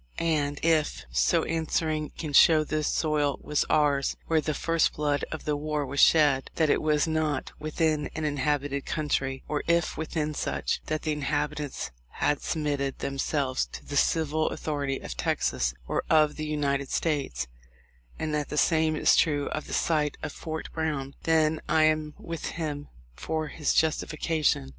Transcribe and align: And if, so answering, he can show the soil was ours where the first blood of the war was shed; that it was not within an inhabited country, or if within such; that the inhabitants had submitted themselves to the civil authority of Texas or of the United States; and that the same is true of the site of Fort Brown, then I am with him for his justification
And 0.17 0.59
if, 0.63 1.05
so 1.11 1.43
answering, 1.43 2.05
he 2.15 2.19
can 2.21 2.33
show 2.33 2.63
the 2.63 2.81
soil 2.83 3.37
was 3.39 3.65
ours 3.69 4.17
where 4.25 4.41
the 4.41 4.55
first 4.55 4.93
blood 4.93 5.23
of 5.31 5.45
the 5.45 5.55
war 5.55 5.85
was 5.85 5.99
shed; 5.99 6.49
that 6.55 6.71
it 6.71 6.81
was 6.81 7.07
not 7.07 7.51
within 7.59 8.07
an 8.15 8.25
inhabited 8.25 8.87
country, 8.87 9.43
or 9.47 9.61
if 9.67 9.97
within 9.97 10.33
such; 10.33 10.81
that 10.87 11.03
the 11.03 11.11
inhabitants 11.11 11.91
had 12.13 12.41
submitted 12.41 12.97
themselves 12.97 13.67
to 13.73 13.85
the 13.85 13.95
civil 13.95 14.49
authority 14.49 14.97
of 14.97 15.15
Texas 15.15 15.71
or 15.87 16.03
of 16.09 16.35
the 16.35 16.47
United 16.47 16.89
States; 16.89 17.45
and 18.17 18.33
that 18.33 18.49
the 18.49 18.57
same 18.57 18.95
is 18.95 19.15
true 19.15 19.49
of 19.49 19.67
the 19.67 19.71
site 19.73 20.17
of 20.23 20.31
Fort 20.31 20.71
Brown, 20.73 21.13
then 21.25 21.61
I 21.69 21.83
am 21.83 22.15
with 22.17 22.45
him 22.47 22.87
for 23.15 23.49
his 23.49 23.71
justification 23.71 24.69